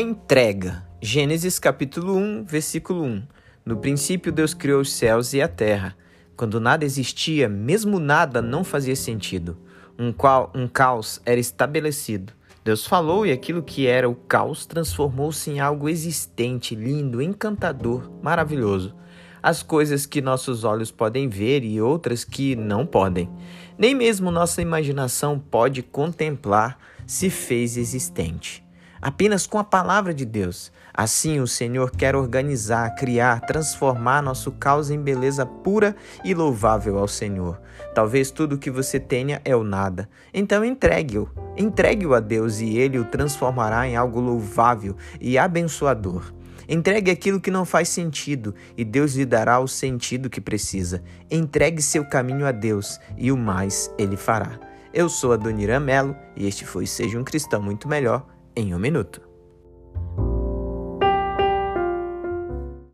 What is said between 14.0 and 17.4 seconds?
o caos transformou-se em algo existente, lindo,